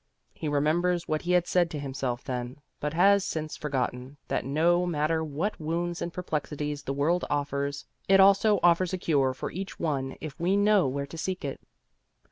He 0.33 0.47
remembers 0.47 1.07
what 1.07 1.21
he 1.21 1.33
had 1.33 1.45
said 1.45 1.69
to 1.69 1.79
himself 1.79 2.23
then, 2.23 2.57
but 2.79 2.95
had 2.95 3.21
since 3.21 3.55
forgotten, 3.55 4.17
that 4.29 4.43
no 4.43 4.87
matter 4.87 5.23
what 5.23 5.59
wounds 5.59 6.01
and 6.01 6.11
perplexities 6.11 6.81
the 6.81 6.91
world 6.93 7.23
offers, 7.29 7.85
it 8.07 8.19
also 8.19 8.59
offers 8.63 8.93
a 8.93 8.97
cure 8.97 9.31
for 9.35 9.51
each 9.51 9.79
one 9.79 10.15
if 10.19 10.39
we 10.39 10.57
know 10.57 10.87
where 10.87 11.05
to 11.05 11.19
seek 11.19 11.45
it. 11.45 11.61